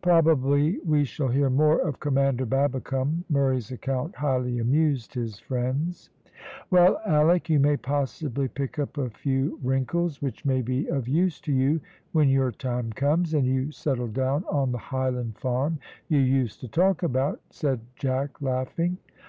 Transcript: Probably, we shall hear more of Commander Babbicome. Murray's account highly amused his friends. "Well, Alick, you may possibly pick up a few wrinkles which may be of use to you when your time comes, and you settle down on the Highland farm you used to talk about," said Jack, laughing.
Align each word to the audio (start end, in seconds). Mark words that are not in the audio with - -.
Probably, 0.00 0.80
we 0.84 1.04
shall 1.04 1.28
hear 1.28 1.48
more 1.48 1.78
of 1.78 2.00
Commander 2.00 2.44
Babbicome. 2.44 3.22
Murray's 3.30 3.70
account 3.70 4.16
highly 4.16 4.58
amused 4.58 5.14
his 5.14 5.38
friends. 5.38 6.10
"Well, 6.72 7.00
Alick, 7.06 7.48
you 7.48 7.60
may 7.60 7.76
possibly 7.76 8.48
pick 8.48 8.80
up 8.80 8.98
a 8.98 9.10
few 9.10 9.60
wrinkles 9.62 10.20
which 10.20 10.44
may 10.44 10.60
be 10.60 10.88
of 10.88 11.06
use 11.06 11.40
to 11.42 11.52
you 11.52 11.80
when 12.10 12.28
your 12.30 12.50
time 12.50 12.92
comes, 12.94 13.32
and 13.32 13.46
you 13.46 13.70
settle 13.70 14.08
down 14.08 14.42
on 14.50 14.72
the 14.72 14.78
Highland 14.78 15.38
farm 15.38 15.78
you 16.08 16.18
used 16.18 16.58
to 16.62 16.66
talk 16.66 17.04
about," 17.04 17.40
said 17.50 17.78
Jack, 17.94 18.40
laughing. 18.42 18.98